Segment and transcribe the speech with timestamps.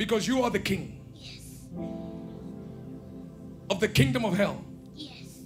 [0.00, 1.68] Because you are the king Yes.
[3.68, 4.64] of the kingdom of hell.
[4.94, 5.40] Yes.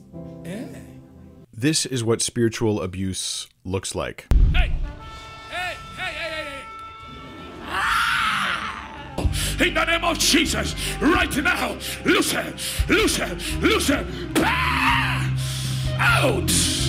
[0.45, 0.67] Yeah.
[1.53, 4.29] This is what spiritual abuse looks like.
[4.55, 4.73] Hey!
[5.51, 5.75] Hey!
[5.97, 6.13] Hey!
[6.13, 6.13] Hey!
[6.31, 6.45] Hey!
[6.45, 6.63] hey.
[7.63, 9.19] Ah!
[9.59, 12.55] In the name of Jesus, right now, loosen,
[12.89, 14.07] loosen, loosen.
[14.36, 15.34] Ah!
[15.98, 16.48] Out!
[16.48, 16.84] Out!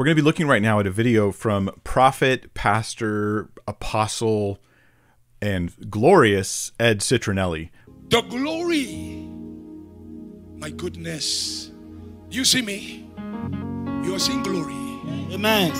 [0.00, 4.58] We're going to be looking right now at a video from prophet, pastor, apostle,
[5.42, 7.68] and glorious Ed Citronnelli.
[8.08, 9.28] The glory.
[10.56, 11.70] My goodness.
[12.30, 13.10] You see me?
[14.02, 14.72] You are seeing glory.
[15.34, 15.70] Amen.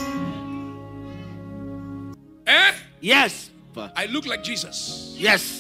[2.47, 2.73] Eh?
[3.01, 3.49] Yes.
[3.75, 5.15] I look like Jesus.
[5.17, 5.60] Yes.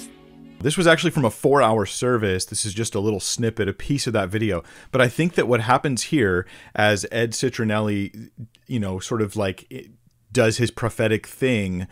[0.60, 2.44] This was actually from a four hour service.
[2.44, 4.62] This is just a little snippet, a piece of that video.
[4.92, 8.30] But I think that what happens here as Ed Citronnelli,
[8.66, 9.90] you know, sort of like
[10.32, 11.86] does his prophetic thing.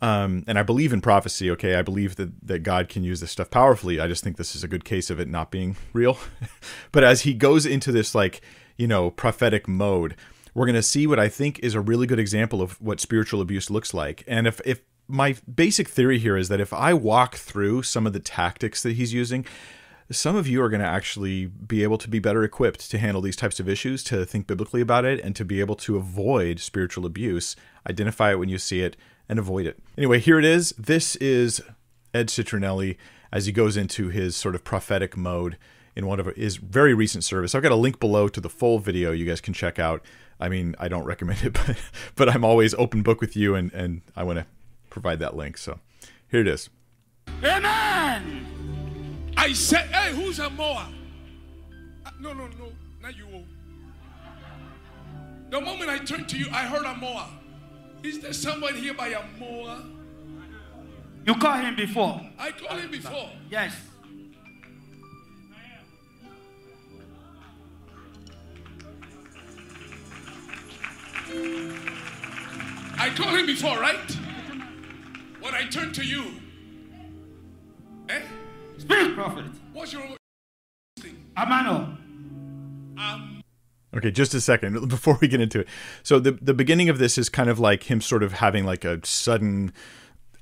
[0.00, 1.76] Um, and I believe in prophecy, okay?
[1.76, 4.00] I believe that, that God can use this stuff powerfully.
[4.00, 6.18] I just think this is a good case of it not being real.
[6.92, 8.42] but as he goes into this, like,
[8.76, 10.14] you know, prophetic mode,
[10.52, 13.40] we're going to see what I think is a really good example of what spiritual
[13.40, 14.22] abuse looks like.
[14.28, 18.12] And if, if my basic theory here is that if I walk through some of
[18.12, 19.44] the tactics that he's using,
[20.10, 23.22] some of you are going to actually be able to be better equipped to handle
[23.22, 26.60] these types of issues, to think biblically about it, and to be able to avoid
[26.60, 27.56] spiritual abuse,
[27.88, 28.96] identify it when you see it,
[29.28, 29.78] and avoid it.
[29.96, 30.70] Anyway, here it is.
[30.78, 31.62] This is
[32.12, 32.96] Ed Citronnelli
[33.32, 35.56] as he goes into his sort of prophetic mode
[35.96, 37.54] in one of his very recent service.
[37.54, 40.02] I've got a link below to the full video you guys can check out.
[40.38, 41.76] I mean, I don't recommend it, but
[42.16, 44.46] but I'm always open book with you, and and I want to
[44.94, 45.58] provide that link.
[45.58, 45.80] So
[46.30, 46.70] here it is.
[47.42, 48.46] Amen.
[49.36, 50.88] I said, hey, who's a Moa?
[52.06, 53.44] Uh, no, no, no, not you.
[55.50, 57.28] The moment I turned to you, I heard a Moa.
[58.04, 59.82] Is there someone here by a Moa?
[61.26, 62.20] You called him before.
[62.38, 63.30] I called him before.
[63.50, 63.74] Yes.
[72.96, 74.23] I called him before, right?
[75.54, 76.24] When I turn to you.
[78.08, 78.20] Eh?
[78.76, 79.44] Speak, prophet.
[79.72, 80.02] What's your
[80.98, 81.24] thing?
[81.36, 81.96] Amano.
[82.98, 83.40] Um,
[83.96, 85.68] Okay, just a second before we get into it.
[86.02, 88.84] So the the beginning of this is kind of like him sort of having like
[88.84, 89.72] a sudden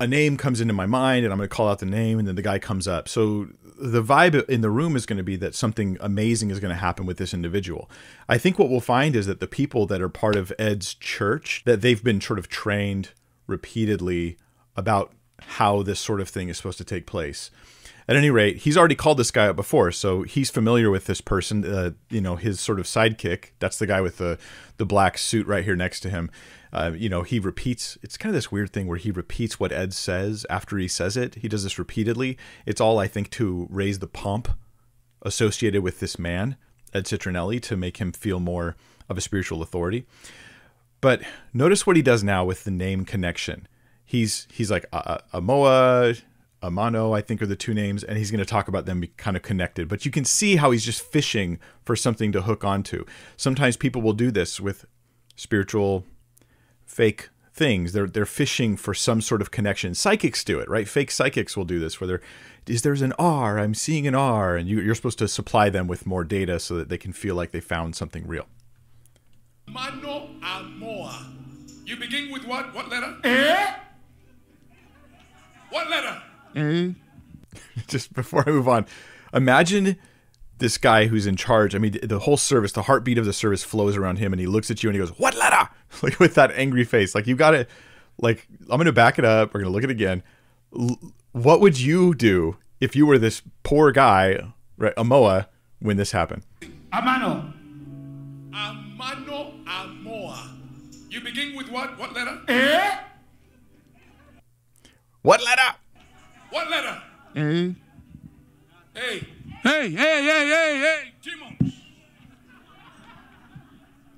[0.01, 2.27] a name comes into my mind and I'm going to call out the name and
[2.27, 3.07] then the guy comes up.
[3.07, 3.49] So
[3.79, 6.81] the vibe in the room is going to be that something amazing is going to
[6.81, 7.91] happen with this individual.
[8.31, 11.65] I think what we'll find is that the people that are part of Ed's church
[11.67, 13.11] that they've been sort of trained
[13.47, 14.39] repeatedly
[14.77, 17.51] about how this sort of thing is supposed to take place.
[18.09, 21.21] At any rate, he's already called this guy up before, so he's familiar with this
[21.21, 21.65] person.
[21.65, 23.51] Uh, you know, his sort of sidekick.
[23.61, 24.39] That's the guy with the
[24.77, 26.31] the black suit right here next to him.
[26.73, 27.99] Uh, you know, he repeats.
[28.03, 31.17] It's kind of this weird thing where he repeats what Ed says after he says
[31.17, 31.37] it.
[31.37, 32.37] He does this repeatedly.
[32.67, 34.49] It's all, I think, to raise the pomp
[35.23, 36.57] associated with this man,
[36.93, 38.75] Ed Citronnelli, to make him feel more
[39.09, 40.07] of a spiritual authority.
[41.01, 41.23] But
[41.53, 43.69] notice what he does now with the name connection.
[44.13, 46.21] He's he's like uh, Amoa,
[46.63, 49.07] Amano, I think are the two names, and he's going to talk about them be
[49.07, 49.89] kind of connected.
[49.89, 53.07] But you can see how he's just fishing for something to hook onto.
[53.39, 54.85] Sometimes people will do this with
[55.35, 56.05] spiritual
[56.85, 57.95] fake things.
[57.95, 59.95] They're they're fishing for some sort of connection.
[59.95, 60.87] Psychics do it, right?
[60.87, 62.21] Fake psychics will do this, where there
[62.67, 65.87] is there's an R, I'm seeing an R, and you, you're supposed to supply them
[65.87, 68.45] with more data so that they can feel like they found something real.
[69.67, 71.33] Mano Amoa.
[71.87, 72.75] You begin with what?
[72.75, 73.17] What letter?
[73.25, 73.73] Eh?
[75.73, 76.23] What letter?
[77.89, 78.87] just before I move on,
[79.33, 79.97] imagine
[80.59, 81.75] this guy who's in charge.
[81.75, 84.47] I mean, the whole service, the heartbeat of the service flows around him, and he
[84.47, 85.69] looks at you and he goes, "What letter?"
[86.03, 87.15] Like with that angry face.
[87.15, 87.67] Like you got to,
[88.19, 89.53] like I'm going to back it up.
[89.53, 90.23] We're going to look at it again.
[90.79, 90.99] L-
[91.33, 95.47] what would you do if you were this poor guy, right, Amoa,
[95.81, 96.45] when this happened?
[96.93, 97.53] Amano.
[98.53, 100.51] Amano Amoa.
[101.11, 101.99] You begin with what?
[101.99, 102.41] What letter?
[102.49, 102.99] Eh?
[105.23, 105.77] What letter?
[106.51, 107.03] What letter?
[107.37, 107.71] Eh?
[108.95, 109.27] Hey.
[109.63, 111.13] Hey, hey, hey, hey, hey.
[111.23, 111.73] Timos.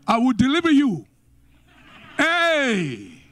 [0.06, 1.06] I will deliver you.
[2.16, 3.22] Hey.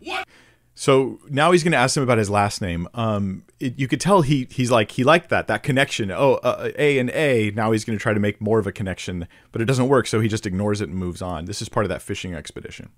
[0.00, 0.26] What?
[0.74, 2.88] So now he's going to ask him about his last name.
[2.94, 6.10] Um, it, you could tell he he's like he liked that that connection.
[6.10, 7.50] Oh, uh, A and A.
[7.50, 10.06] Now he's going to try to make more of a connection, but it doesn't work.
[10.06, 11.44] So he just ignores it and moves on.
[11.44, 12.90] This is part of that fishing expedition.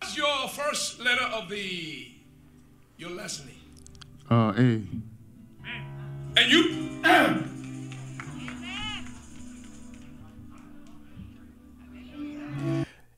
[0.00, 2.08] What's your first letter of the
[2.96, 3.56] your last name?
[4.30, 4.82] Uh, A.
[6.40, 7.00] And you?
[7.04, 7.56] M.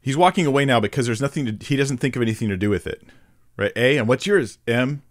[0.00, 2.68] He's walking away now because there's nothing to, he doesn't think of anything to do
[2.68, 3.02] with it.
[3.56, 3.72] right?
[3.76, 4.58] A, and what's yours?
[4.66, 5.02] M.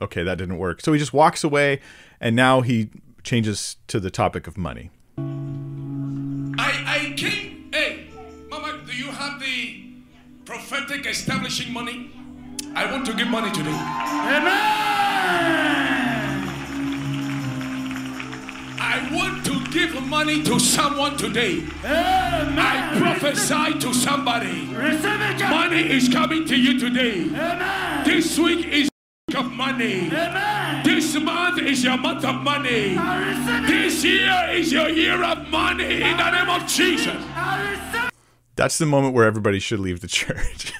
[0.00, 0.80] Okay, that didn't work.
[0.80, 1.80] So he just walks away,
[2.20, 2.90] and now he
[3.22, 4.90] changes to the topic of money.
[10.52, 12.10] Prophetic establishing money?
[12.74, 13.70] I want to give money today.
[13.70, 14.52] Amen.
[18.78, 21.64] I want to give money to someone today.
[21.82, 22.58] Amen.
[22.58, 24.66] I prophesy to somebody.
[24.66, 27.22] Money is coming to you today.
[27.22, 28.04] Amen.
[28.04, 28.90] This week is
[29.30, 30.08] month of money.
[30.08, 30.84] Amen.
[30.84, 32.98] This month is your month of money.
[33.66, 37.16] This year is your year of money in the name of Jesus.
[38.56, 40.72] That's the moment where everybody should leave the church.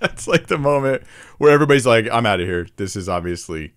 [0.00, 1.04] That's like the moment
[1.38, 2.66] where everybody's like, I'm out of here.
[2.76, 3.74] This is obviously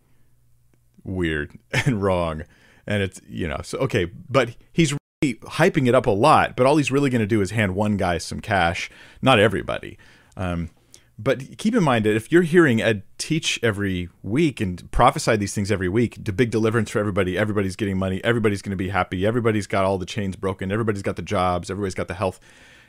[1.04, 2.44] weird and wrong.
[2.88, 6.66] And it's, you know, so okay, but he's really hyping it up a lot, but
[6.66, 8.90] all he's really going to do is hand one guy some cash,
[9.22, 9.98] not everybody.
[10.36, 10.72] Um,
[11.20, 15.54] but keep in mind that if you're hearing Ed teach every week and prophesy these
[15.54, 18.90] things every week, the big deliverance for everybody, everybody's getting money, everybody's going to be
[18.90, 22.40] happy, everybody's got all the chains broken, everybody's got the jobs, everybody's got the health.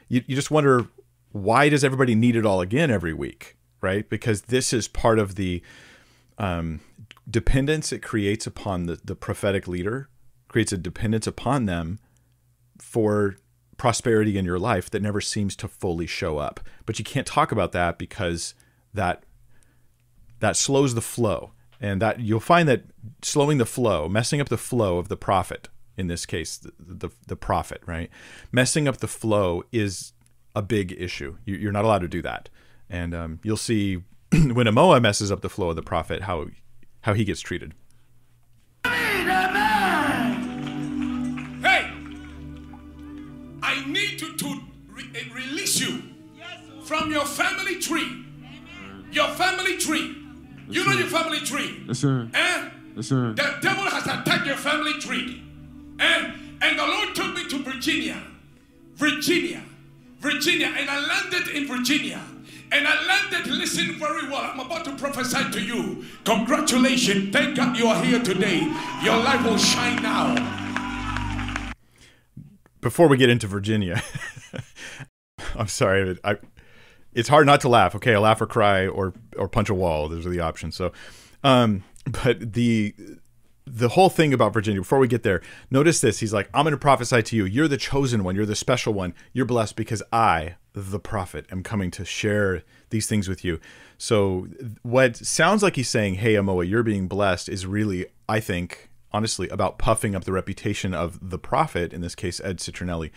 [0.09, 0.87] You, you just wonder
[1.33, 4.09] why does everybody need it all again every week, right?
[4.09, 5.63] Because this is part of the
[6.39, 6.81] um,
[7.29, 10.09] dependence it creates upon the, the prophetic leader,
[10.49, 11.99] creates a dependence upon them
[12.79, 13.37] for
[13.77, 16.61] prosperity in your life that never seems to fully show up.
[16.87, 18.55] But you can't talk about that because
[18.95, 19.25] that
[20.41, 21.53] that slows the flow.
[21.81, 22.85] And that you'll find that
[23.23, 27.09] slowing the flow, messing up the flow of the prophet, in this case, the, the,
[27.27, 28.11] the prophet, right?
[28.51, 30.13] Messing up the flow is
[30.55, 31.37] a big issue.
[31.45, 32.49] You, you're not allowed to do that.
[32.89, 33.97] And um, you'll see
[34.33, 36.47] when Amoa messes up the flow of the prophet how
[37.03, 37.75] how he gets treated.
[38.85, 38.91] Hey,
[43.63, 46.03] I need to, to re- eh, release you
[46.85, 48.25] from your family tree.
[49.11, 50.17] Your family tree.
[50.69, 51.83] You know your family tree.
[51.87, 52.29] Yes, sir.
[52.33, 52.71] Eh?
[52.97, 53.33] Yes, sir.
[53.35, 55.43] The devil has attacked your family tree.
[55.99, 58.23] And, and the Lord took me to Virginia.
[58.95, 59.63] Virginia.
[60.19, 60.73] Virginia.
[60.77, 62.21] And I landed in Virginia.
[62.71, 64.41] And I landed, listen very well.
[64.41, 66.05] I'm about to prophesy to you.
[66.25, 67.31] Congratulations.
[67.31, 68.61] Thank God you are here today.
[69.03, 70.63] Your light will shine now.
[72.81, 74.03] before we get into Virginia,
[75.55, 76.37] I'm sorry, I,
[77.15, 77.95] it's hard not to laugh.
[77.95, 80.09] Okay, I laugh or cry or or punch a wall.
[80.09, 80.77] Those are the options.
[80.77, 80.93] So,
[81.43, 81.85] um,
[82.25, 82.95] but the
[83.73, 84.83] the whole thing about Virginia.
[84.83, 85.41] Before we get there,
[85.71, 86.19] notice this.
[86.21, 87.47] He's like, I'm going to prophesy to you.
[87.47, 88.37] You're the chosen one.
[88.37, 89.15] You're the special one.
[89.33, 93.59] You're blessed because I, the prophet, am coming to share these things with you.
[93.97, 94.49] So,
[94.83, 99.49] what sounds like he's saying, "Hey, Amoa, you're being blessed," is really, I think, honestly,
[99.49, 103.11] about puffing up the reputation of the prophet, in this case, Ed Citronnelli,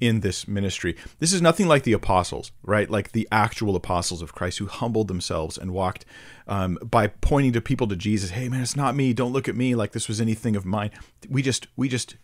[0.00, 0.96] in this ministry.
[1.18, 2.88] This is nothing like the apostles, right?
[2.88, 6.04] Like the actual apostles of Christ who humbled themselves and walked
[6.48, 8.30] um, by pointing to people to Jesus.
[8.30, 9.12] Hey, man, it's not me.
[9.12, 10.90] Don't look at me like this was anything of mine.
[11.28, 12.16] We just, we just,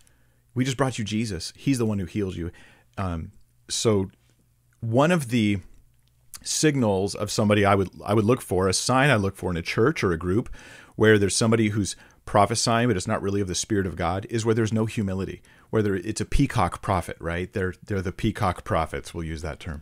[0.55, 1.53] we just brought you Jesus.
[1.55, 2.51] He's the one who heals you.
[2.97, 3.31] Um,
[3.69, 4.09] so,
[4.79, 5.59] one of the
[6.43, 9.57] signals of somebody I would I would look for a sign I look for in
[9.57, 10.49] a church or a group
[10.95, 11.95] where there's somebody who's
[12.25, 15.41] prophesying but it's not really of the spirit of God is where there's no humility
[15.69, 19.81] whether it's a peacock prophet right they're they're the peacock prophets we'll use that term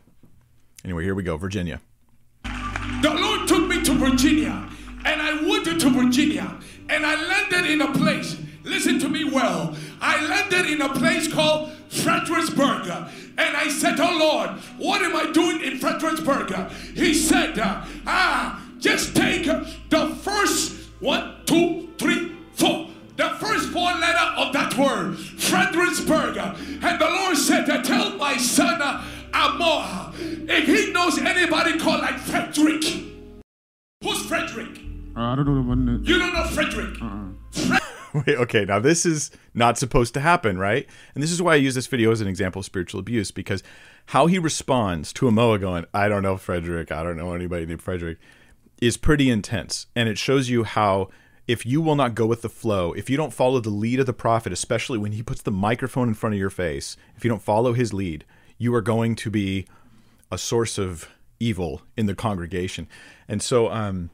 [0.84, 1.82] anyway here we go Virginia
[3.02, 4.68] The Lord took me to Virginia,
[5.06, 6.58] and I went to Virginia,
[6.89, 8.38] and I landed in a place.
[8.63, 9.75] Listen to me well.
[10.01, 12.88] I landed in a place called Fredericksburg,
[13.38, 16.51] and I said, "Oh Lord, what am I doing in Fredericksburg?"
[16.96, 17.60] He said,
[18.08, 19.46] "Ah, just take
[19.89, 21.85] the first one, two,
[31.06, 32.84] knows anybody called like Frederick.
[34.04, 34.80] Who's Frederick?
[35.16, 36.08] Uh, I don't know the one that.
[36.08, 37.00] You don't know Frederick.
[38.26, 40.88] Wait, okay, now this is not supposed to happen, right?
[41.14, 43.62] And this is why I use this video as an example of spiritual abuse because
[44.08, 47.82] how he responds to Amoa going, I don't know Frederick, I don't know anybody named
[47.82, 48.18] Frederick,
[48.82, 49.88] is pretty intense.
[49.96, 51.10] And it shows you how
[51.46, 54.06] if you will not go with the flow, if you don't follow the lead of
[54.06, 57.30] the prophet, especially when he puts the microphone in front of your face, if you
[57.30, 58.26] don't follow his lead,
[58.58, 59.68] you are going to be
[60.32, 61.08] a source of
[61.39, 62.88] evil in the congregation.
[63.27, 64.10] And so, um,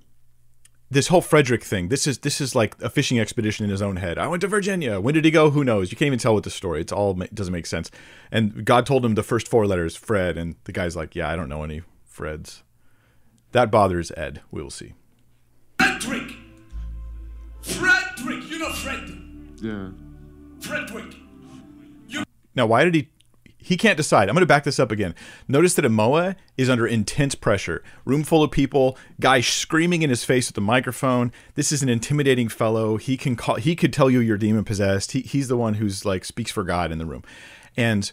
[0.89, 3.95] this whole Frederick thing, this is this is like a fishing expedition in his own
[3.95, 4.17] head.
[4.17, 4.99] I went to Virginia.
[4.99, 5.49] When did he go?
[5.49, 5.89] Who knows?
[5.89, 6.81] You can't even tell with the story.
[6.81, 7.89] It's all it doesn't make sense.
[8.29, 11.37] And God told him the first four letters, Fred, and the guy's like, "Yeah, I
[11.37, 11.81] don't know any
[12.13, 12.61] Freds."
[13.53, 14.41] That bothers Ed.
[14.51, 14.93] We'll see.
[15.77, 16.33] Frederick.
[17.61, 18.49] Frederick.
[18.49, 19.17] You know Fred.
[19.61, 19.89] Yeah.
[20.59, 21.15] Frederick.
[22.09, 22.23] You-
[22.55, 23.09] Now, why did he?
[23.61, 24.27] He can't decide.
[24.27, 25.15] I'm going to back this up again.
[25.47, 27.83] Notice that Amoa is under intense pressure.
[28.05, 31.31] Room full of people, guy screaming in his face with the microphone.
[31.55, 32.97] This is an intimidating fellow.
[32.97, 33.55] He can call.
[33.55, 35.11] He could tell you you're demon possessed.
[35.11, 37.23] He, he's the one who's like speaks for God in the room,
[37.77, 38.11] and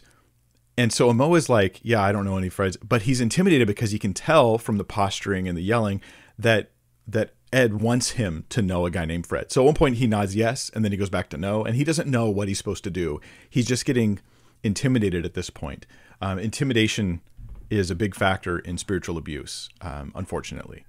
[0.77, 3.91] and so Amoa is like, yeah, I don't know any Freds, but he's intimidated because
[3.91, 6.01] he can tell from the posturing and the yelling
[6.37, 6.71] that
[7.05, 9.51] that Ed wants him to know a guy named Fred.
[9.51, 11.75] So at one point he nods yes, and then he goes back to no, and
[11.75, 13.19] he doesn't know what he's supposed to do.
[13.49, 14.19] He's just getting
[14.63, 15.85] intimidated at this point.
[16.21, 17.21] Um, intimidation
[17.69, 20.85] is a big factor in spiritual abuse, um, unfortunately.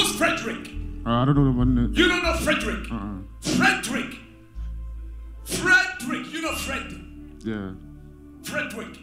[0.00, 0.68] Who's Frederick?
[1.06, 1.92] Uh, I don't know the one.
[1.94, 2.86] You don't know Frederick.
[3.40, 4.14] Frederick.
[5.44, 6.32] Frederick.
[6.32, 7.00] You know Fred.
[7.44, 7.72] yeah.
[8.42, 8.98] Frederick.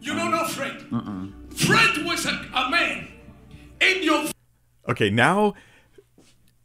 [0.00, 0.82] You don't know Fred.
[1.54, 3.08] Fred was a, a man
[3.80, 4.26] in your
[4.88, 5.54] Okay, now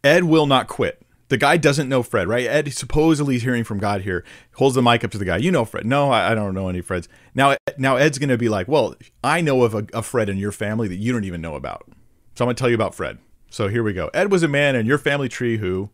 [0.03, 1.01] Ed will not quit.
[1.31, 2.45] The guy doesn't know Fred, right?
[2.45, 4.25] Ed supposedly is hearing from God here.
[4.55, 5.38] Holds the mic up to the guy.
[5.38, 5.85] You know Fred?
[5.85, 7.07] No, I, I don't know any Freds.
[7.33, 10.35] Now, now Ed's going to be like, "Well, I know of a, a Fred in
[10.35, 11.85] your family that you don't even know about."
[12.35, 13.17] So I'm going to tell you about Fred.
[13.50, 14.09] So here we go.
[14.13, 15.89] Ed was a man in your family tree who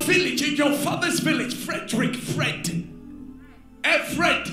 [0.00, 2.88] village, in your father's village, Frederick, Fred.
[3.84, 4.48] A Fred.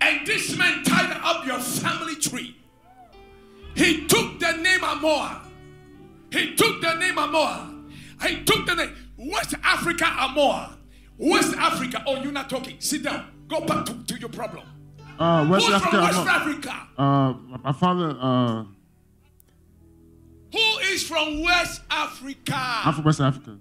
[0.00, 2.56] And this man tied up your family tree.
[3.74, 5.42] He took the name Amoa.
[6.32, 7.74] He took the name Amoa.
[8.22, 10.76] He took the name West Africa Amoa.
[11.18, 12.02] West Africa.
[12.06, 12.76] Oh, you're not talking.
[12.78, 13.26] Sit down.
[13.48, 14.64] Go back to, to your problem.
[15.18, 15.90] Uh, West Who's Africa.
[15.90, 16.88] from West Africa?
[16.96, 18.16] Uh, my father.
[18.20, 18.64] Uh,
[20.52, 22.54] Who is from West Africa?
[22.54, 23.58] I'm from West Africa.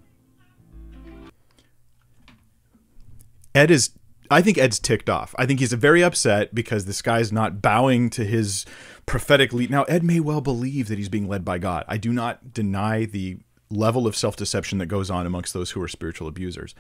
[3.56, 3.90] Ed is
[4.30, 5.34] I think Ed's ticked off.
[5.38, 8.66] I think he's very upset because this guy's not bowing to his
[9.06, 9.72] prophetic lead.
[9.72, 11.86] Now, Ed may well believe that he's being led by God.
[11.88, 15.88] I do not deny the level of self-deception that goes on amongst those who are
[15.88, 16.74] spiritual abusers.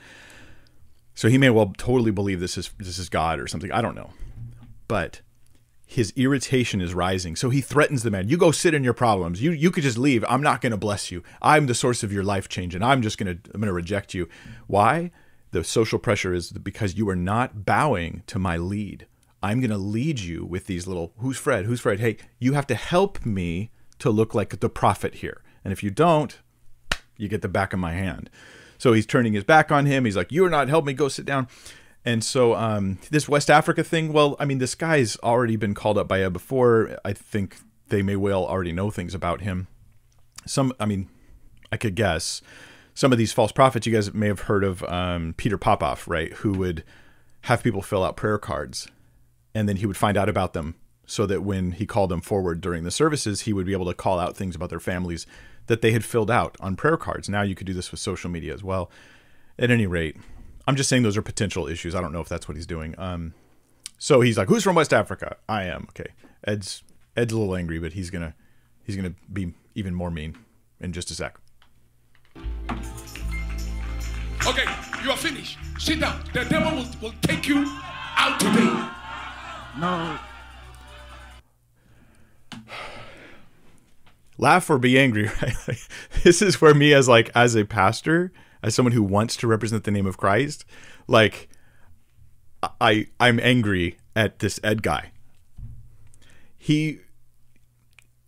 [1.16, 3.72] So he may well totally believe this is this is God or something.
[3.72, 4.12] I don't know.
[4.88, 5.22] But
[5.86, 7.36] his irritation is rising.
[7.36, 8.28] So he threatens the man.
[8.28, 9.42] You go sit in your problems.
[9.42, 10.24] You you could just leave.
[10.30, 11.24] I'm not going to bless you.
[11.42, 13.74] I'm the source of your life change and I'm just going to I'm going to
[13.74, 14.30] reject you.
[14.68, 15.12] Why?
[15.52, 19.08] The social pressure is because you are not bowing to my lead.
[19.42, 21.66] I'm going to lead you with these little who's Fred?
[21.66, 22.00] Who's Fred?
[22.00, 25.42] Hey, you have to help me to look like the prophet here.
[25.64, 26.38] And if you don't,
[27.18, 28.30] you get the back of my hand.
[28.78, 30.06] So he's turning his back on him.
[30.06, 31.48] He's like, You're not helping me, go sit down.
[32.06, 35.98] And so um, this West Africa thing, well, I mean, this guy's already been called
[35.98, 36.98] up by Ed before.
[37.04, 37.58] I think
[37.90, 39.68] they may well already know things about him.
[40.46, 41.10] Some, I mean,
[41.70, 42.42] I could guess
[42.94, 43.86] some of these false prophets.
[43.86, 46.32] You guys may have heard of um, Peter Popoff, right?
[46.34, 46.84] Who would
[47.42, 48.88] have people fill out prayer cards,
[49.54, 52.62] and then he would find out about them, so that when he called them forward
[52.62, 55.28] during the services, he would be able to call out things about their families
[55.68, 57.30] that they had filled out on prayer cards.
[57.30, 58.90] Now you could do this with social media as well.
[59.60, 60.18] At any rate,
[60.68, 61.96] I'm just saying those are potential issues.
[61.96, 62.96] I don't know if that's what he's doing.
[62.98, 63.34] Um,
[63.98, 65.88] so he's like, "Who's from West Africa?" I am.
[65.90, 66.12] Okay.
[66.46, 66.84] Ed's
[67.16, 68.36] Ed's a little angry, but he's gonna
[68.84, 70.38] he's gonna be even more mean
[70.80, 71.40] in just a sec.
[74.46, 74.66] Okay,
[75.04, 75.58] you are finished.
[75.80, 76.22] Sit down.
[76.34, 77.66] The devil will, will take you
[78.16, 78.90] out today.
[79.80, 80.18] No.
[84.38, 85.56] Laugh or be angry right?
[85.68, 85.80] Like,
[86.24, 88.32] this is where me as like as a pastor
[88.64, 90.66] as someone who wants to represent the name of christ
[91.08, 91.48] like
[92.82, 95.12] i i'm angry at this ed guy.
[96.58, 97.00] He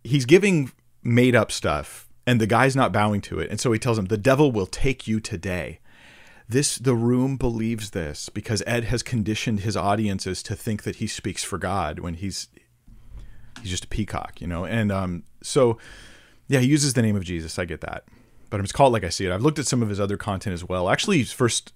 [0.04, 0.70] he's giving
[1.02, 4.06] made up stuff and the guy's not bowing to it and so he tells him
[4.06, 5.80] the devil will take you today.
[6.48, 11.08] This the room believes this because ed has conditioned his audiences to think that he
[11.08, 12.48] speaks for god when he's
[13.60, 14.64] he's just a peacock, you know.
[14.64, 15.78] And um, so,
[16.48, 17.58] yeah, he uses the name of Jesus.
[17.58, 18.04] I get that,
[18.48, 19.32] but it's called like I see it.
[19.32, 20.88] I've looked at some of his other content as well.
[20.88, 21.72] Actually, first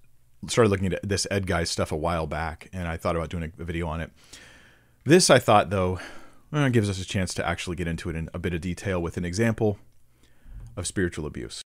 [0.47, 3.51] started looking at this Ed guy's stuff a while back, and I thought about doing
[3.57, 4.11] a video on it.
[5.03, 5.99] This I thought though
[6.51, 9.01] uh, gives us a chance to actually get into it in a bit of detail
[9.01, 9.77] with an example
[10.75, 11.61] of spiritual abuse.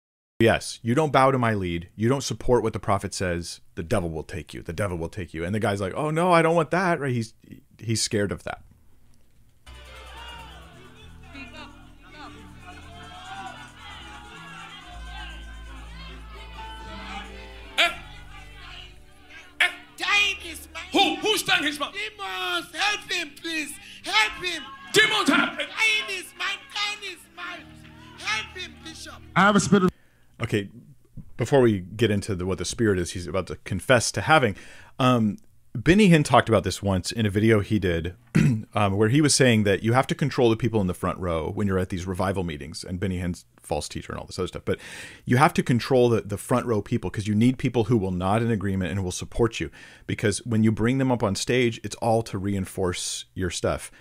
[0.40, 1.88] Yes, you don't bow to my lead.
[1.94, 3.61] You don't support what the prophet says.
[3.76, 4.62] The devil will take you.
[4.62, 5.44] The devil will take you.
[5.44, 7.12] And the guy's like, "Oh no, I don't want that." Right?
[7.12, 7.35] He's
[7.78, 8.62] he's scared of that.
[21.25, 21.31] Who?
[21.31, 21.95] Who's tying his mouth?
[21.95, 23.73] Demons, help him, please.
[24.04, 24.62] Help him.
[24.93, 25.59] Demons have.
[25.59, 26.59] Time is mine.
[26.73, 27.66] Time is mine.
[28.19, 29.14] Help him, Bishop.
[29.35, 29.90] I have a spirit of.
[30.43, 30.69] okay
[31.37, 34.54] before we get into the, what the spirit is he's about to confess to having
[35.00, 35.37] um,
[35.75, 38.14] benny hinn talked about this once in a video he did
[38.75, 41.19] um, where he was saying that you have to control the people in the front
[41.19, 44.38] row when you're at these revival meetings and Benny Hinn's false teacher and all this
[44.38, 44.64] other stuff.
[44.64, 44.78] But
[45.25, 48.11] you have to control the, the front row people because you need people who will
[48.11, 49.71] nod in agreement and will support you.
[50.07, 53.93] Because when you bring them up on stage, it's all to reinforce your stuff.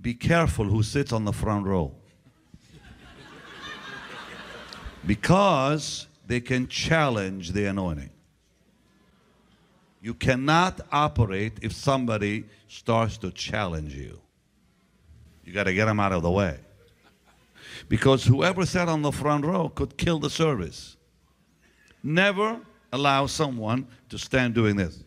[0.00, 1.94] Be careful who sits on the front row.
[5.06, 8.10] Because they can challenge the anointing.
[10.00, 14.20] You cannot operate if somebody starts to challenge you.
[15.44, 16.58] You got to get them out of the way.
[17.88, 20.96] Because whoever sat on the front row could kill the service.
[22.02, 22.60] Never
[22.92, 25.04] allow someone to stand doing this.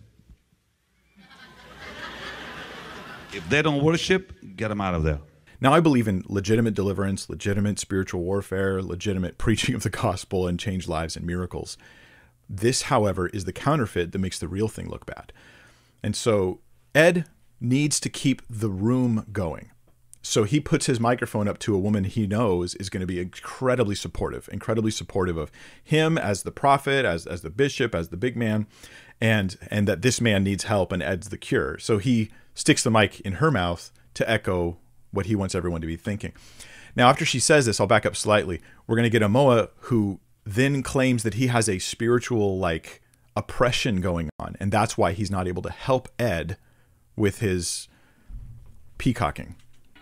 [3.34, 5.20] If they don't worship, get them out of there.
[5.60, 10.60] Now, I believe in legitimate deliverance, legitimate spiritual warfare, legitimate preaching of the gospel, and
[10.60, 11.78] change lives and miracles.
[12.50, 15.32] This, however, is the counterfeit that makes the real thing look bad.
[16.02, 16.60] And so
[16.94, 17.26] Ed
[17.60, 19.72] needs to keep the room going.
[20.26, 23.20] So he puts his microphone up to a woman he knows is going to be
[23.20, 25.52] incredibly supportive, incredibly supportive of
[25.84, 28.66] him as the prophet, as as the bishop, as the big man,
[29.20, 31.78] and and that this man needs help and Ed's the cure.
[31.78, 34.78] So he sticks the mic in her mouth to echo
[35.12, 36.32] what he wants everyone to be thinking.
[36.96, 38.62] Now, after she says this, I'll back up slightly.
[38.88, 43.02] We're going to get Amoa who then claims that he has a spiritual like
[43.36, 46.58] oppression going on, and that's why he's not able to help Ed
[47.16, 47.88] with his
[48.98, 49.56] peacocking.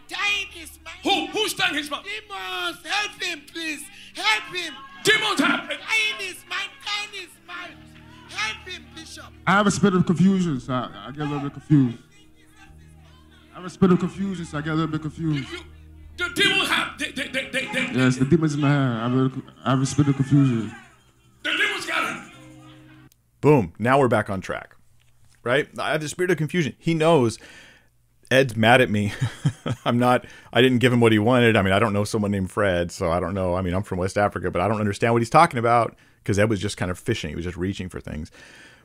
[0.08, 0.94] Tying his mouth.
[1.04, 1.28] Who?
[1.28, 2.04] Who's tying his mouth?
[2.04, 3.84] Demons, help him, please.
[4.16, 4.74] Help him.
[5.04, 5.68] Demons have.
[5.68, 5.80] Tying
[6.20, 7.72] his mouth, tying his mouth.
[8.30, 9.26] Help him, Bishop.
[9.48, 11.98] I have a spirit of confusion, so I, I get a little bit confused.
[13.52, 15.52] I have a spirit of confusion, so I get a little bit confused.
[15.52, 15.60] You,
[16.18, 16.98] the demons have.
[16.98, 18.78] They, they, they, they, they, Yes, the demons in my head.
[18.78, 19.32] I have a,
[19.64, 20.74] I have a spirit of confusion.
[21.44, 22.32] The demons got him.
[23.42, 23.74] Boom.
[23.80, 24.76] Now we're back on track.
[25.44, 25.68] Right?
[25.80, 26.76] I have the spirit of confusion.
[26.78, 27.40] He knows
[28.30, 29.12] Ed's mad at me.
[29.86, 31.58] I'm not, I didn't give him what he wanted.
[31.58, 33.56] I mean, I don't know someone named Fred, so I don't know.
[33.56, 36.38] I mean, I'm from West Africa, but I don't understand what he's talking about because
[36.38, 37.32] Ed was just kind of fishing.
[37.32, 38.32] He was just reaching for things.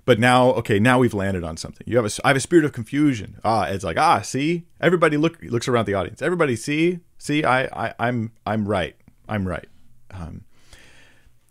[0.06, 1.85] But now, okay, now we've landed on something.
[1.87, 3.38] You have a, I have a spirit of confusion.
[3.45, 6.23] Ah, Ed's like, ah, see, everybody look looks around the audience.
[6.23, 8.96] Everybody see, see, I, I, I'm, I'm right.
[9.28, 9.68] I'm right.
[10.11, 10.44] Um,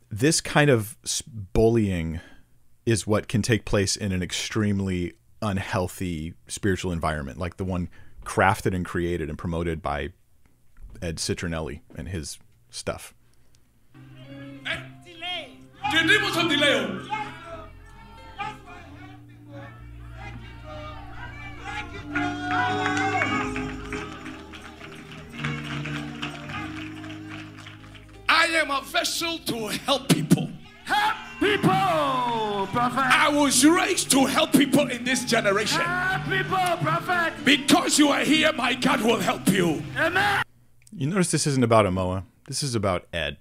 [0.10, 0.98] this kind of
[1.54, 2.22] bullying
[2.86, 7.90] is what can take place in an extremely unhealthy spiritual environment, like the one
[8.24, 10.10] crafted and created and promoted by
[11.02, 13.14] Ed Citronnelli and his stuff.
[28.56, 30.50] Am a vessel to help people.
[30.86, 33.04] Help people, prophet.
[33.06, 35.82] I was raised to help people in this generation.
[35.82, 37.34] Help people, prophet.
[37.44, 39.82] Because you are here, my God will help you.
[39.98, 40.44] Amen.
[40.96, 42.24] You notice this isn't about Amoa.
[42.48, 43.38] This is about Ed.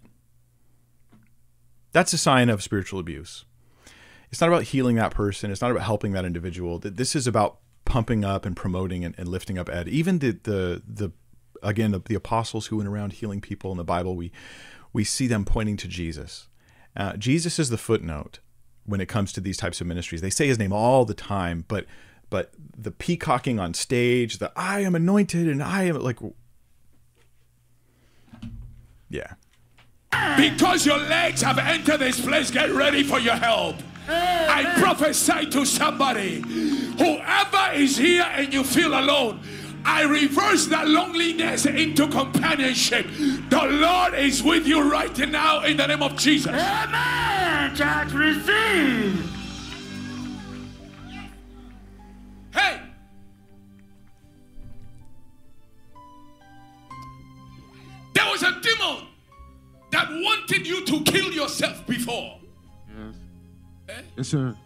[1.92, 3.44] That's a sign of spiritual abuse.
[4.30, 5.50] It's not about healing that person.
[5.50, 6.80] It's not about helping that individual.
[6.80, 9.86] Th- This is about pumping up and promoting and, and lifting up Ed.
[9.88, 11.12] Even the the the
[11.62, 14.32] again the, the apostles who went around healing people in the Bible, we
[14.94, 16.46] we see them pointing to Jesus.
[16.96, 18.38] Uh, Jesus is the footnote
[18.86, 20.22] when it comes to these types of ministries.
[20.22, 21.84] They say his name all the time, but
[22.30, 26.18] but the peacocking on stage, the I am anointed and I am like
[29.10, 29.34] yeah.
[30.36, 33.76] Because your legs have entered this place, get ready for your help.
[34.08, 36.40] I prophesy to somebody,
[36.98, 39.40] whoever is here and you feel alone,
[39.84, 43.06] I reverse that loneliness into companionship.
[43.50, 46.52] The Lord is with you right now in the name of Jesus.
[46.52, 47.76] Amen.
[47.76, 49.30] Church, receive.
[52.52, 52.80] Hey!
[58.14, 59.06] There was a demon
[59.90, 62.38] that wanted you to kill yourself before.
[62.88, 63.14] Yes.
[63.88, 64.02] Eh?
[64.16, 64.56] Yes, sir.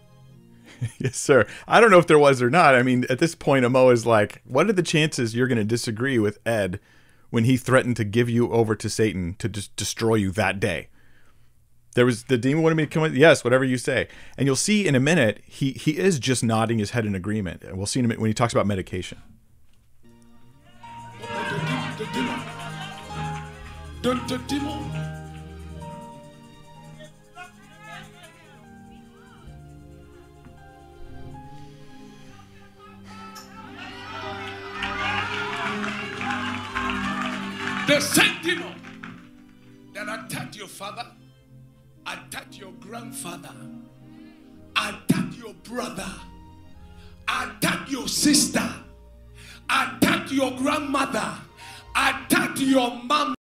[0.98, 1.46] Yes, sir.
[1.66, 2.74] I don't know if there was or not.
[2.74, 5.64] I mean, at this point, Amo is like, what are the chances you're going to
[5.64, 6.80] disagree with Ed
[7.30, 10.88] when he threatened to give you over to Satan to just destroy you that day?
[11.94, 13.14] There was the demon wanted me to come with.
[13.14, 14.08] Yes, whatever you say.
[14.36, 17.64] And you'll see in a minute, he he is just nodding his head in agreement.
[17.64, 19.18] And we'll see in a minute when he talks about medication.
[21.20, 22.40] The demon.
[24.02, 24.97] The, the demon.
[37.88, 38.74] The same demon
[39.94, 41.06] that attacked your father,
[42.06, 43.54] attacked your grandfather,
[44.76, 46.12] attacked your brother,
[47.26, 48.70] attacked your sister,
[49.70, 51.32] attacked your grandmother,
[51.96, 53.34] attacked your mom,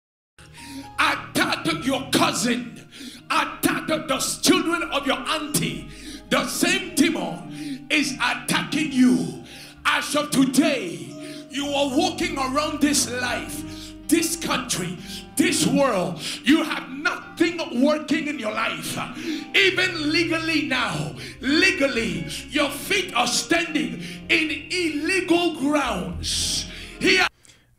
[0.98, 2.88] attacked your cousin,
[3.30, 5.90] attacked the children of your auntie,
[6.30, 9.44] the same demon is attacking you.
[9.86, 13.67] As of today, you are walking around this life,
[14.08, 14.98] this country,
[15.36, 16.22] this world.
[16.44, 18.98] You have nothing working in your life.
[19.56, 26.70] Even legally now, legally, your feet are standing in illegal grounds.
[27.00, 27.28] Here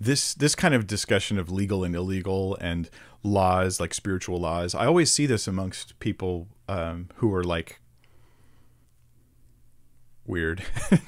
[0.01, 2.88] this this kind of discussion of legal and illegal and
[3.23, 7.81] laws like spiritual laws i always see this amongst people um, who are like
[10.29, 10.62] weird.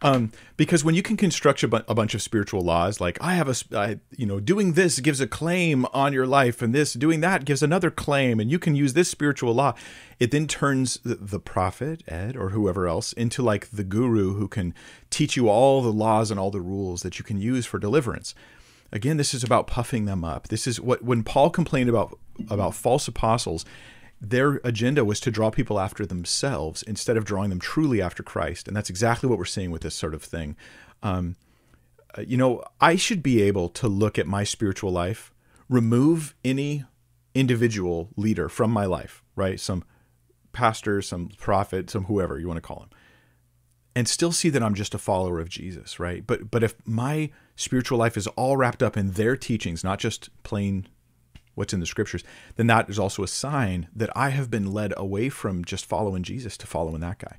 [0.00, 3.34] Um, because when you can construct a, bu- a bunch of spiritual laws like i
[3.34, 7.20] have a you know doing this gives a claim on your life and this doing
[7.20, 9.74] that gives another claim and you can use this spiritual law
[10.18, 14.48] it then turns the, the prophet ed or whoever else into like the guru who
[14.48, 14.74] can
[15.10, 18.34] teach you all the laws and all the rules that you can use for deliverance.
[18.90, 20.48] Again this is about puffing them up.
[20.48, 23.64] This is what when paul complained about about false apostles
[24.22, 28.68] their agenda was to draw people after themselves instead of drawing them truly after Christ.
[28.68, 30.56] And that's exactly what we're seeing with this sort of thing.
[31.02, 31.34] Um,
[32.16, 35.32] uh, you know, I should be able to look at my spiritual life,
[35.68, 36.84] remove any
[37.34, 39.58] individual leader from my life, right?
[39.58, 39.82] Some
[40.52, 42.90] pastor, some prophet, some whoever you want to call him,
[43.96, 46.24] and still see that I'm just a follower of Jesus, right?
[46.24, 50.30] But but if my spiritual life is all wrapped up in their teachings, not just
[50.44, 50.86] plain
[51.54, 52.24] what's in the scriptures,
[52.56, 56.22] then that is also a sign that I have been led away from just following
[56.22, 57.36] Jesus to following that guy.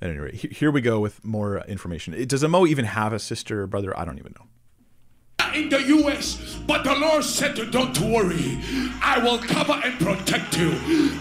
[0.00, 2.26] At any rate, here we go with more uh, information.
[2.26, 3.98] Does Amo even have a sister or brother?
[3.98, 4.46] I don't even know.
[5.56, 8.58] In the US, but the Lord said, Don't worry,
[9.02, 10.72] I will cover and protect you.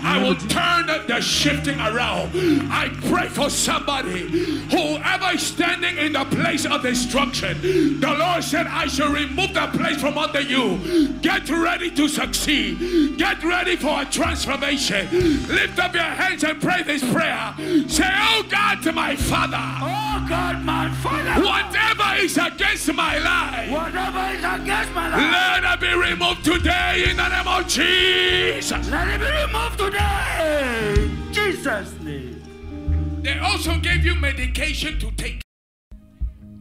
[0.04, 2.32] I will turn the shifting around.
[2.72, 4.28] I pray for somebody,
[4.70, 8.00] whoever is standing in the place of destruction.
[8.00, 11.10] The Lord said, I shall remove the place from under you.
[11.22, 15.08] Get ready to succeed, get ready for a transformation.
[15.48, 17.54] Lift up your hands and pray this prayer.
[17.88, 23.70] Say, Oh God, to my Father, Oh God, my Father, whatever is against my life.
[23.72, 28.90] whatever is against my life, Let it be removed today in the name of Jesus.
[28.90, 30.96] let it be removed today.
[30.98, 33.22] In Jesus' name.
[33.22, 35.42] They also gave you medication to take.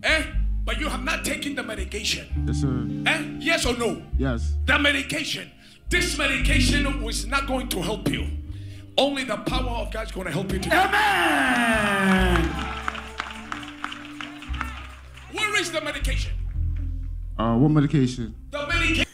[0.02, 0.22] Eh?
[0.64, 2.26] But you have not taken the medication.
[2.46, 2.86] Yes, sir.
[3.06, 3.22] Eh?
[3.38, 4.02] Yes or no?
[4.18, 4.54] Yes.
[4.66, 5.50] The medication.
[5.90, 8.26] This medication was not going to help you.
[8.96, 10.76] Only the power of God is going to help you today.
[10.76, 12.44] Amen.
[15.32, 16.32] Where is the medication?
[17.38, 18.34] Uh, what medication?
[18.50, 19.06] The medication.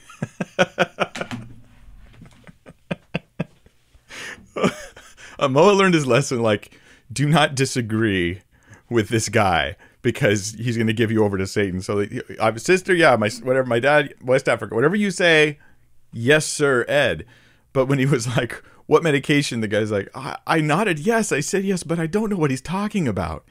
[5.50, 6.78] Moa learned his lesson like,
[7.12, 8.42] do not disagree
[8.90, 11.80] with this guy because he's going to give you over to Satan.
[11.80, 12.06] So,
[12.40, 15.58] I'm a sister, yeah, my whatever, my dad, West Africa, whatever you say,
[16.12, 17.24] yes, sir, Ed.
[17.72, 19.60] But when he was like, what medication?
[19.60, 21.32] The guy's like, I, I nodded yes.
[21.32, 23.44] I said yes, but I don't know what he's talking about.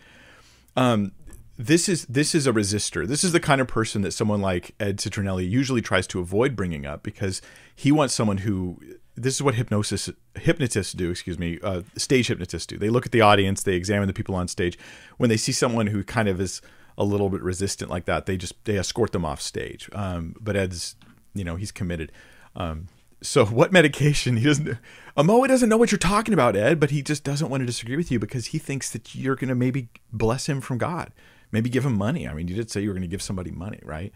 [0.75, 1.13] Um,
[1.59, 3.05] this is this is a resistor.
[3.05, 6.55] This is the kind of person that someone like Ed Citronnelli usually tries to avoid
[6.55, 7.41] bringing up because
[7.75, 8.79] he wants someone who.
[9.15, 11.11] This is what hypnosis hypnotists do.
[11.11, 12.77] Excuse me, uh, stage hypnotists do.
[12.77, 14.79] They look at the audience, they examine the people on stage.
[15.17, 16.61] When they see someone who kind of is
[16.97, 19.89] a little bit resistant like that, they just they escort them off stage.
[19.91, 20.95] Um, but Ed's,
[21.33, 22.13] you know, he's committed.
[22.55, 22.87] Um,
[23.21, 24.77] so what medication he doesn't
[25.17, 27.97] Amoa doesn't know what you're talking about, Ed, but he just doesn't want to disagree
[27.97, 31.11] with you because he thinks that you're gonna maybe bless him from God.
[31.51, 32.27] Maybe give him money.
[32.27, 34.11] I mean, you did say you were gonna give somebody money, right?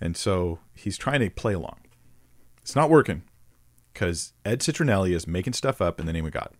[0.00, 1.78] And so he's trying to play along.
[2.62, 3.22] It's not working
[3.92, 6.50] because Ed Citronnelli is making stuff up in the name of God.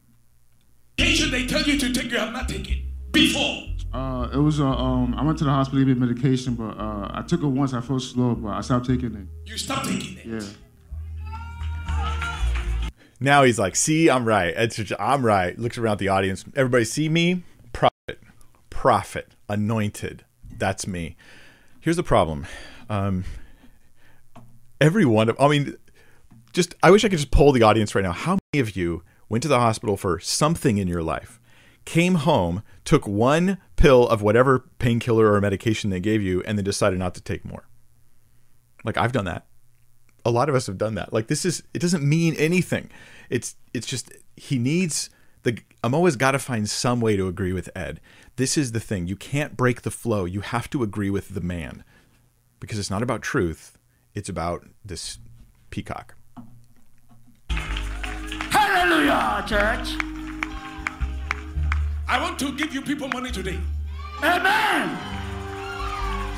[0.99, 3.65] medication they tell you to take, you have not taken before.
[3.93, 7.11] Uh, it was uh, um, I went to the hospital to get medication, but uh,
[7.13, 7.75] I took it once.
[7.75, 9.51] I felt slow, but I stopped taking it.
[9.51, 10.27] You stop taking it.
[10.27, 10.49] Yeah.
[13.21, 14.53] Now he's like, "See, I'm right.
[14.57, 16.45] Ed Citron- I'm right." Looks around the audience.
[16.57, 17.45] Everybody see me?
[18.83, 20.25] Prophet, anointed.
[20.59, 21.15] That's me.
[21.79, 22.49] Here's the problem.
[22.91, 23.23] Um,
[24.81, 25.77] every one of, I mean,
[26.53, 28.11] just I wish I could just poll the audience right now.
[28.11, 31.39] How many of you went to the hospital for something in your life,
[31.85, 36.65] came home, took one pill of whatever painkiller or medication they gave you, and then
[36.65, 37.69] decided not to take more?
[38.83, 39.47] Like I've done that.
[40.25, 41.13] A lot of us have done that.
[41.13, 42.91] Like this is it doesn't mean anything.
[43.31, 45.09] It's it's just he needs
[45.85, 48.01] I'm always got to find some way to agree with Ed.
[48.37, 49.09] This is the thing.
[49.09, 50.25] You can't break the flow.
[50.25, 51.83] You have to agree with the man.
[52.61, 53.77] Because it's not about truth.
[54.15, 55.19] It's about this
[55.71, 56.15] peacock.
[58.51, 59.97] Hallelujah, church.
[62.07, 63.59] I want to give you people money today.
[64.19, 64.97] Amen.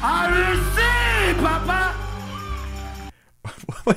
[0.06, 1.94] I receive, Papa.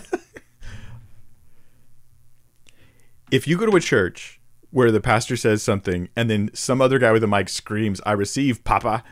[3.32, 4.37] if you go to a church
[4.72, 8.12] where the pastor says something and then some other guy with a mic screams, I
[8.14, 9.04] receive, Papa,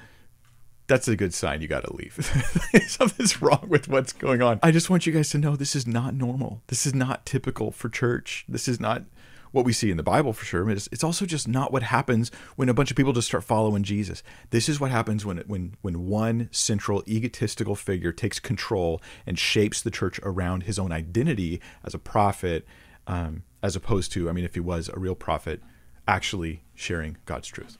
[0.87, 2.13] that's a good sign you got to leave.
[2.87, 4.59] Something's wrong with what's going on.
[4.61, 6.61] I just want you guys to know this is not normal.
[6.67, 8.45] This is not typical for church.
[8.47, 9.03] This is not
[9.51, 10.69] what we see in the Bible for sure.
[10.69, 13.83] It's, it's also just not what happens when a bunch of people just start following
[13.83, 14.21] Jesus.
[14.49, 19.81] This is what happens when when when one central egotistical figure takes control and shapes
[19.81, 22.67] the church around his own identity as a prophet,
[23.07, 25.59] um, as opposed to, I mean, if he was a real prophet,
[26.07, 27.79] actually sharing God's truth.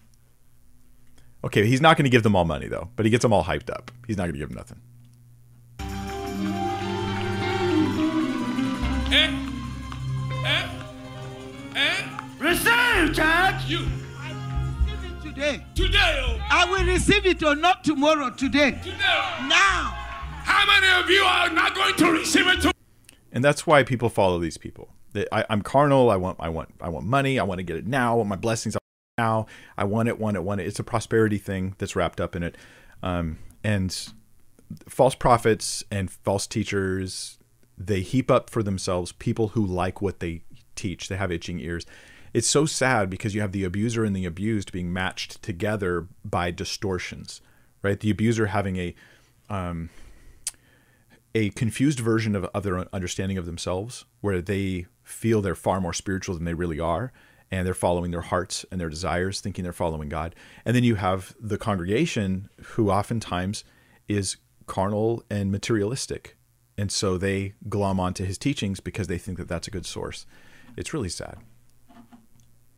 [1.44, 3.44] Okay, he's not going to give them all money though, but he gets them all
[3.44, 3.92] hyped up.
[4.08, 4.82] He's not going to give them nothing.
[9.14, 9.30] Eh?
[10.44, 10.70] Eh?
[11.76, 12.20] Eh?
[12.40, 13.62] Receive, church.
[13.68, 13.86] You.
[13.86, 15.66] Receive it today.
[15.76, 16.40] Today, oh.
[16.50, 18.72] I will receive it or not tomorrow, today.
[18.72, 18.98] Today.
[19.04, 19.48] oh.
[19.48, 19.94] Now.
[20.48, 22.72] How many of you are not going to receive it tomorrow?
[23.32, 24.95] and that's why people follow these people.
[25.16, 26.12] They, I, I'm carnal.
[26.12, 27.40] I want, I want, I want money.
[27.40, 28.12] I want to get it now.
[28.12, 28.76] I want my blessings
[29.18, 29.48] now.
[29.78, 30.68] I want it, want it, want it.
[30.68, 32.58] It's a prosperity thing that's wrapped up in it.
[33.02, 34.14] Um, and
[34.90, 37.40] false prophets and false teachers,
[37.78, 40.44] they heap up for themselves people who like what they
[40.76, 41.08] teach.
[41.08, 41.86] They have itching ears.
[42.34, 46.52] It's so sad because you have the abuser and the abused being matched together by
[46.52, 47.40] distortions,
[47.82, 47.98] right?
[47.98, 48.94] The abuser having a
[49.50, 49.90] um,
[51.36, 55.82] a confused version of, of their own understanding of themselves, where they feel they're far
[55.82, 57.12] more spiritual than they really are,
[57.52, 60.34] and they're following their hearts and their desires, thinking they're following God.
[60.64, 63.66] And then you have the congregation, who oftentimes
[64.08, 66.38] is carnal and materialistic,
[66.78, 70.26] and so they glom onto his teachings because they think that that's a good source.
[70.78, 71.38] It's really sad.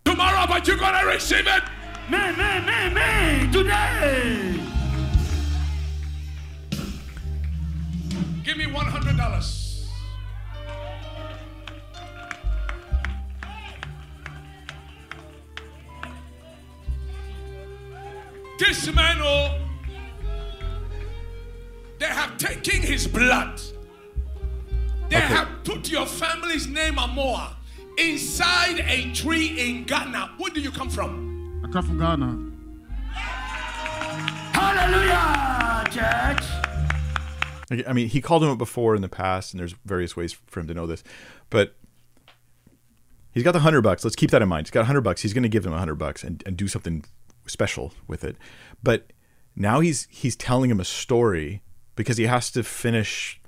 [0.04, 1.64] Tomorrow, but you're going to receive it.
[2.10, 3.52] Me, me, me, me.
[3.52, 4.87] Today.
[8.48, 9.84] Give me $100.
[18.58, 19.60] This man, oh,
[22.00, 23.60] they have taken his blood.
[25.10, 25.26] They Okay.
[25.28, 27.54] have put your family's name, Amoa,
[27.98, 30.32] inside a tree in Ghana.
[30.38, 31.62] Where do you come from?
[31.66, 32.46] I come from Ghana.
[34.54, 36.57] Hallelujah, church.
[37.70, 40.62] I mean, he called him up before in the past, and there's various ways for
[40.62, 41.04] him to know this,
[41.50, 41.76] but
[43.32, 44.04] he's got the hundred bucks.
[44.04, 44.68] Let's keep that in mind.
[44.68, 45.22] He's got a hundred bucks.
[45.22, 47.04] He's going to give him a hundred bucks and, and do something
[47.46, 48.38] special with it.
[48.82, 49.12] But
[49.56, 51.62] now he's he's telling him a story
[51.96, 53.42] because he has to finish.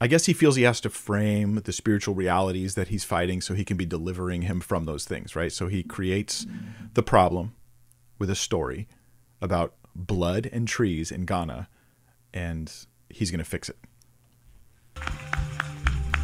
[0.00, 3.54] I guess he feels he has to frame the spiritual realities that he's fighting so
[3.54, 5.50] he can be delivering him from those things, right?
[5.50, 6.46] So he creates
[6.92, 7.54] the problem
[8.18, 8.86] with a story
[9.40, 11.68] about blood and trees in Ghana,
[12.34, 12.70] and
[13.08, 13.76] he's going to fix it.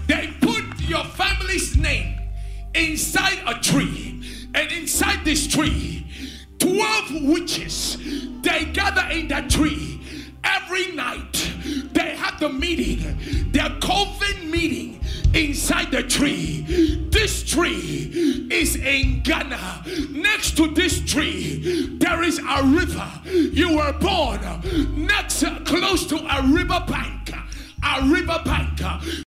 [0.06, 2.18] They put your family's name
[2.74, 6.06] inside a tree, and inside this tree,
[6.58, 7.96] 12 witches
[8.42, 10.00] they gather in that tree
[10.44, 11.49] every night.
[12.40, 14.98] The meeting, their coven meeting
[15.34, 16.62] inside the tree.
[17.10, 19.84] This tree is in Ghana.
[20.10, 23.10] Next to this tree, there is a river.
[23.26, 24.40] You were born
[24.96, 27.20] next close to a river bank
[27.82, 28.78] a river bank.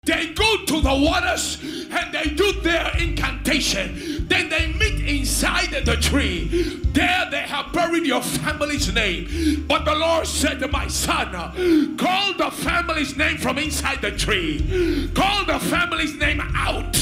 [0.04, 1.58] They go to the waters
[1.90, 4.09] and they do their incantation.
[4.30, 6.78] Then they meet inside the tree.
[6.92, 9.66] There they have buried your family's name.
[9.66, 15.10] But the Lord said to my son, Call the family's name from inside the tree.
[15.14, 16.96] Call the family's name out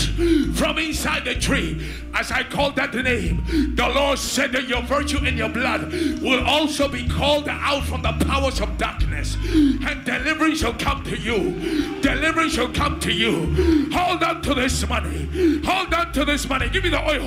[0.54, 1.86] from inside the tree.
[2.14, 3.44] As I called that name,
[3.76, 8.02] the Lord said that your virtue and your blood will also be called out from
[8.02, 12.00] the powers of darkness, and deliverance shall come to you.
[12.00, 13.90] Deliverance shall come to you.
[13.92, 15.60] Hold on to this money.
[15.64, 16.68] Hold on to this money.
[16.70, 17.17] Give me the oil.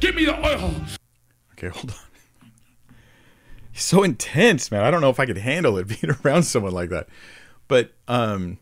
[0.00, 0.74] Give me the oil.
[1.52, 1.96] Okay, hold on.
[3.72, 4.82] He's so intense, man.
[4.84, 7.08] I don't know if I could handle it being around someone like that.
[7.68, 8.58] But um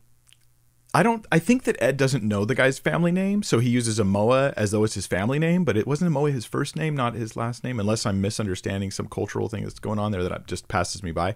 [0.95, 3.99] I don't I think that Ed doesn't know the guy's family name, so he uses
[3.99, 7.15] Amoa as though it's his family name, but it wasn't Amoa his first name, not
[7.15, 10.69] his last name, unless I'm misunderstanding some cultural thing that's going on there that just
[10.69, 11.35] passes me by.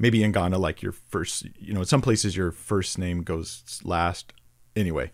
[0.00, 3.80] Maybe in Ghana, like your first, you know, in some places your first name goes
[3.84, 4.32] last.
[4.76, 5.10] Anyway,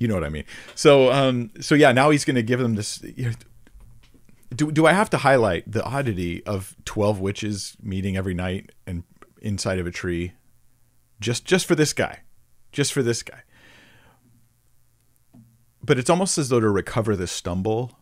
[0.00, 0.44] you know what I mean.
[0.74, 3.00] So, um, so yeah, now he's going to give them this.
[3.02, 3.32] You know,
[4.52, 9.04] do do I have to highlight the oddity of twelve witches meeting every night and
[9.40, 10.32] inside of a tree,
[11.20, 12.20] just just for this guy,
[12.72, 13.42] just for this guy?
[15.82, 17.96] But it's almost as though to recover the stumble,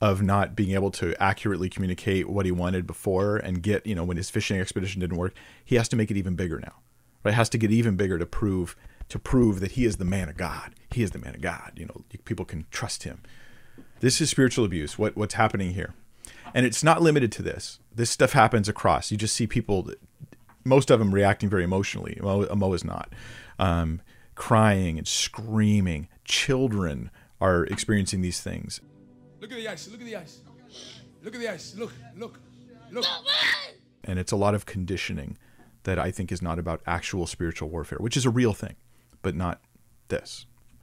[0.00, 4.04] of not being able to accurately communicate what he wanted before and get, you know,
[4.04, 6.74] when his fishing expedition didn't work, he has to make it even bigger now.
[7.24, 7.34] Right?
[7.34, 8.76] Has to get even bigger to prove
[9.08, 10.74] to prove that he is the man of God.
[10.98, 11.74] He is the man of God.
[11.76, 13.22] You know, people can trust him.
[14.00, 14.98] This is spiritual abuse.
[14.98, 15.94] What what's happening here?
[16.52, 17.78] And it's not limited to this.
[17.94, 19.12] This stuff happens across.
[19.12, 19.92] You just see people,
[20.64, 22.18] most of them reacting very emotionally.
[22.20, 23.12] Well, Mo is not.
[23.60, 24.00] Um,
[24.34, 26.08] crying and screaming.
[26.24, 28.80] Children are experiencing these things.
[29.40, 29.88] Look at the ice.
[29.88, 30.40] Look at the ice.
[31.22, 31.76] Look at the ice.
[31.76, 32.40] Look, look,
[32.90, 33.04] look.
[34.02, 35.38] And it's a lot of conditioning
[35.84, 38.74] that I think is not about actual spiritual warfare, which is a real thing,
[39.22, 39.60] but not
[40.08, 40.46] this.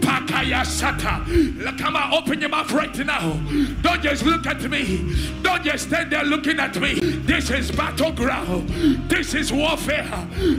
[0.00, 1.78] Pakaya Sata.
[1.78, 3.32] Come on, open your mouth right now.
[3.82, 5.14] Don't just look at me.
[5.42, 6.94] Don't just stand there looking at me.
[7.00, 8.68] This is battleground.
[9.08, 10.08] This is warfare.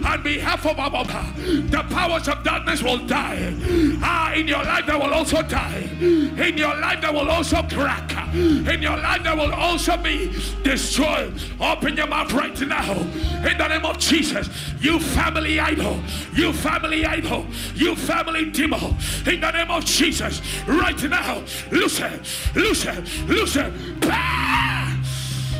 [0.05, 3.53] On behalf of our the powers of darkness will die.
[4.01, 5.87] Ah, in your life, they will also die.
[5.99, 8.11] In your life, they will also crack.
[8.33, 10.31] In your life, they will also be
[10.63, 11.33] destroyed.
[11.59, 12.91] Open your mouth right now.
[12.91, 15.99] In the name of Jesus, you family idol,
[16.33, 18.95] you family idol, you family demon
[19.27, 21.43] in the name of Jesus right now.
[21.71, 22.21] Loosen,
[22.55, 23.99] loosen, loosen.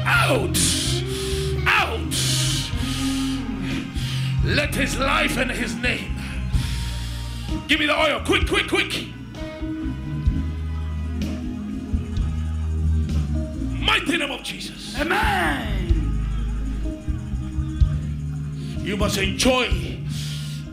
[0.04, 0.58] Out,
[1.66, 2.16] out.
[4.44, 6.16] Let his life and his name.
[7.68, 9.08] Give me the oil, quick, quick, quick.
[13.80, 15.00] Mighty name of Jesus.
[15.00, 15.92] Amen.
[18.80, 20.00] You must enjoy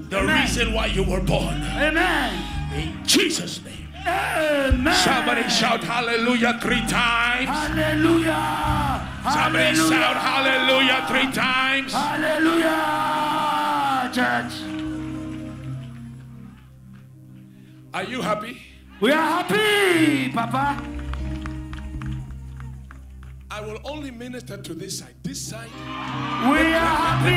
[0.09, 0.43] the Amen.
[0.43, 1.63] reason why you were born.
[1.63, 2.48] Amen.
[2.79, 3.89] In Jesus' name.
[4.07, 4.95] Amen.
[4.95, 7.49] Somebody shout hallelujah three times.
[7.49, 9.09] Hallelujah.
[9.25, 9.91] Somebody Hallelujah.
[9.91, 11.93] shout hallelujah three times.
[11.93, 14.11] Hallelujah.
[14.15, 14.53] Church.
[17.93, 18.57] Are you happy?
[19.01, 20.81] We are happy, Papa.
[23.51, 25.15] I will only minister to this side.
[25.23, 25.69] This side.
[25.75, 27.31] We are happy.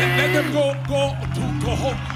[0.00, 2.15] Let, let them go go to go home.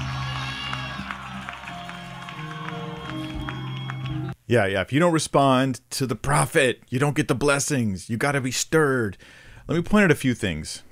[4.51, 4.81] Yeah, yeah.
[4.81, 8.09] If you don't respond to the prophet, you don't get the blessings.
[8.09, 9.17] You got to be stirred.
[9.65, 10.83] Let me point out a few things.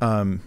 [0.00, 0.40] Um,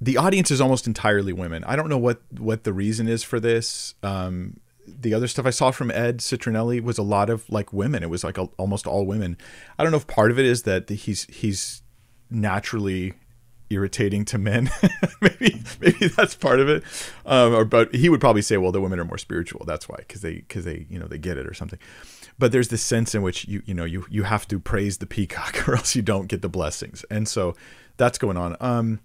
[0.00, 1.64] the audience is almost entirely women.
[1.64, 3.94] I don't know what what the reason is for this.
[4.04, 8.04] Um, the other stuff I saw from Ed Citronnelli was a lot of like women.
[8.04, 9.36] It was like a, almost all women.
[9.76, 11.82] I don't know if part of it is that he's he's
[12.30, 13.14] naturally
[13.72, 14.70] irritating to men.
[15.20, 16.84] maybe maybe that's part of it.
[17.26, 19.64] Um, or but he would probably say, well, the women are more spiritual.
[19.66, 21.78] That's why, because they because they you know they get it or something.
[22.38, 25.06] But there's this sense in which you you know you you have to praise the
[25.06, 27.54] peacock or else you don't get the blessings, and so
[27.96, 28.56] that's going on.
[28.60, 29.00] Um,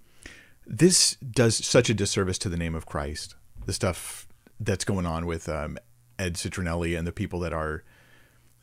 [0.65, 3.35] this does such a disservice to the name of Christ.
[3.65, 4.27] The stuff
[4.59, 5.77] that's going on with um,
[6.19, 7.83] Ed Citronnelli and the people that are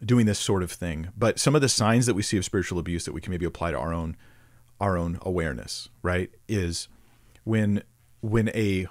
[0.04, 1.08] doing this sort of thing.
[1.16, 3.46] But some of the signs that we see of spiritual abuse that we can maybe
[3.46, 4.16] apply to our own
[4.80, 6.88] our own awareness, right, is
[7.44, 7.82] when
[8.20, 8.86] when a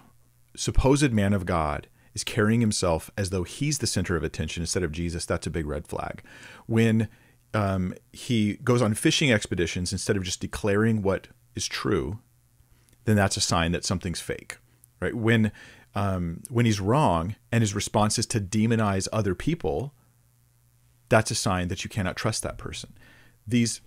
[0.55, 4.83] supposed man of God is carrying himself as though he's the center of attention instead
[4.83, 6.21] of Jesus, that's a big red flag.
[6.67, 7.07] When
[7.53, 12.19] um, he goes on fishing expeditions instead of just declaring what is true,
[13.05, 14.57] then that's a sign that something's fake,
[14.99, 15.15] right?
[15.15, 15.51] When
[15.95, 19.93] um, when he's wrong and his response is to demonize other people,
[21.09, 22.93] that's a sign that you cannot trust that person.
[23.45, 23.81] These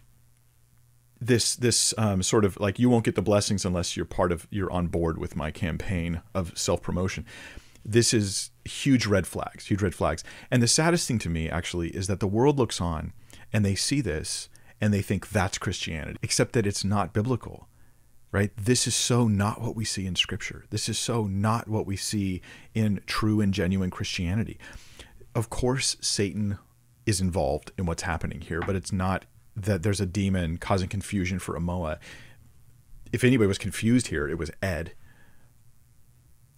[1.20, 4.46] this this um, sort of like you won't get the blessings unless you're part of
[4.50, 7.24] you're on board with my campaign of self promotion.
[7.85, 10.24] This is huge red flags, huge red flags.
[10.50, 13.12] And the saddest thing to me actually is that the world looks on
[13.52, 14.48] and they see this
[14.81, 17.68] and they think that's Christianity, except that it's not biblical.
[18.33, 18.50] Right?
[18.57, 20.64] This is so not what we see in scripture.
[20.68, 22.42] This is so not what we see
[22.74, 24.59] in true and genuine Christianity.
[25.35, 26.59] Of course, Satan
[27.07, 29.24] is involved in what's happening here, but it's not
[29.56, 31.98] that there's a demon causing confusion for Amoa.
[33.12, 34.92] If anybody was confused here, it was Ed.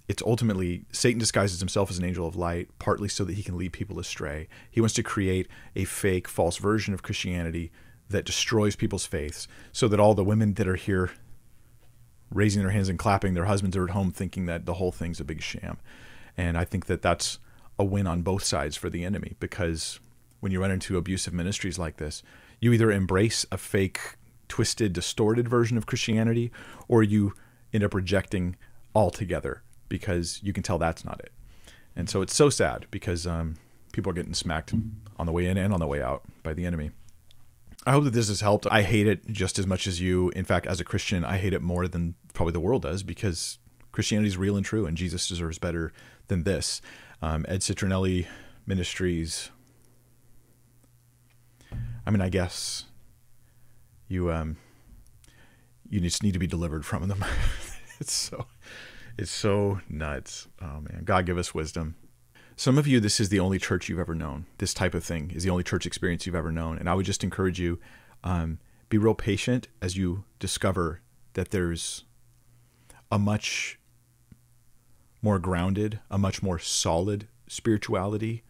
[0.08, 3.56] It's ultimately Satan disguises himself as an angel of light, partly so that he can
[3.56, 4.48] lead people astray.
[4.70, 7.70] He wants to create a fake, false version of Christianity
[8.08, 11.10] that destroys people's faiths, so that all the women that are here
[12.32, 15.20] raising their hands and clapping, their husbands are at home thinking that the whole thing's
[15.20, 15.78] a big sham.
[16.36, 17.38] And I think that that's
[17.78, 20.00] a win on both sides for the enemy because
[20.40, 22.22] when you run into abusive ministries like this,
[22.60, 24.00] you either embrace a fake,
[24.48, 26.50] twisted, distorted version of Christianity
[26.88, 27.34] or you
[27.72, 28.56] end up rejecting
[28.94, 31.32] altogether because you can tell that's not it.
[31.94, 33.56] And so it's so sad because um,
[33.92, 34.72] people are getting smacked
[35.18, 36.90] on the way in and on the way out by the enemy.
[37.86, 38.66] I hope that this has helped.
[38.70, 40.30] I hate it just as much as you.
[40.30, 43.58] In fact, as a Christian, I hate it more than probably the world does because
[43.92, 45.92] Christianity is real and true, and Jesus deserves better
[46.26, 46.82] than this.
[47.22, 48.26] Um, Ed Citronnelli
[48.66, 49.50] Ministries,
[52.08, 52.86] I mean, I guess
[54.08, 54.56] you um
[55.90, 57.22] you just need to be delivered from them.
[58.00, 58.46] it's so
[59.18, 60.48] it's so nuts.
[60.62, 61.96] Oh man, God give us wisdom.
[62.56, 64.46] Some of you, this is the only church you've ever known.
[64.56, 66.78] This type of thing is the only church experience you've ever known.
[66.78, 67.78] And I would just encourage you,
[68.24, 71.02] um, be real patient as you discover
[71.34, 72.04] that there's
[73.12, 73.78] a much
[75.20, 78.44] more grounded, a much more solid spirituality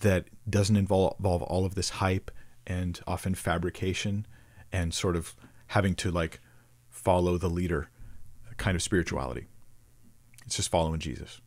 [0.00, 2.30] that doesn't involve, involve all of this hype
[2.66, 4.26] and often fabrication
[4.72, 5.34] and sort of
[5.68, 6.40] having to like
[6.88, 7.88] follow the leader
[8.56, 9.46] kind of spirituality.
[10.46, 11.40] It's just following Jesus.